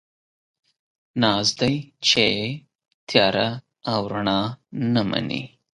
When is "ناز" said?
1.21-1.47